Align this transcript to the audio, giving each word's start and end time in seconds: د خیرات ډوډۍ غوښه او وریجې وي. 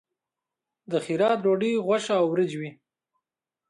د 0.91 0.93
خیرات 1.05 1.37
ډوډۍ 1.43 1.71
غوښه 1.85 2.13
او 2.21 2.25
وریجې 2.31 2.57
وي. 2.59 2.69